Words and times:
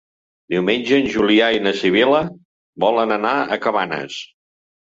Diumenge 0.53 0.97
en 1.01 1.09
Julià 1.15 1.49
i 1.57 1.59
na 1.67 1.75
Sibil·la 1.81 2.23
volen 2.87 3.15
anar 3.19 3.35
a 3.39 3.59
Cabanes. 3.67 4.19